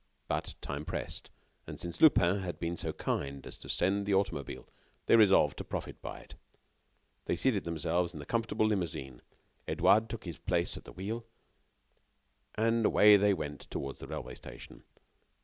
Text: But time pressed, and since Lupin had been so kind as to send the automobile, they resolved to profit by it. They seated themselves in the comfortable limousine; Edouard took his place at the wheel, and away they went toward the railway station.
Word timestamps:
But 0.27 0.55
time 0.61 0.83
pressed, 0.83 1.29
and 1.67 1.79
since 1.79 2.01
Lupin 2.01 2.39
had 2.39 2.57
been 2.57 2.75
so 2.75 2.91
kind 2.91 3.45
as 3.45 3.55
to 3.59 3.69
send 3.69 4.07
the 4.07 4.15
automobile, 4.15 4.67
they 5.05 5.15
resolved 5.15 5.57
to 5.59 5.63
profit 5.63 6.01
by 6.01 6.21
it. 6.21 6.33
They 7.25 7.35
seated 7.35 7.65
themselves 7.65 8.11
in 8.11 8.19
the 8.19 8.25
comfortable 8.25 8.65
limousine; 8.65 9.21
Edouard 9.67 10.09
took 10.09 10.23
his 10.23 10.39
place 10.39 10.75
at 10.75 10.85
the 10.85 10.91
wheel, 10.93 11.23
and 12.55 12.83
away 12.83 13.15
they 13.15 13.35
went 13.35 13.69
toward 13.69 13.97
the 13.97 14.07
railway 14.07 14.33
station. 14.33 14.81